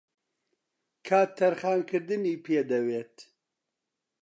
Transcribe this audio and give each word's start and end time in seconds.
کات 1.07 1.29
تەرخانکردنی 1.39 2.41
پێدەوێت 2.45 3.15